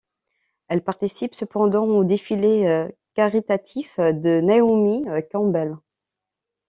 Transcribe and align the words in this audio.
Elle 0.67 0.83
participe 0.83 1.35
cependant 1.35 1.85
au 1.85 2.03
défilé 2.03 2.87
caritatif 3.13 3.99
de 3.99 4.41
Naomi 4.41 5.05
Campbell. 5.31 5.75